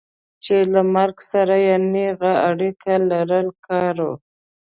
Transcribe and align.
چې 0.43 0.55
له 0.73 0.81
مرګ 0.95 1.17
سره 1.31 1.55
یې 1.65 1.75
نېغه 1.93 2.33
اړیکه 2.49 2.93
لرل 3.09 3.47
کار 3.65 3.95
و. 4.07 4.09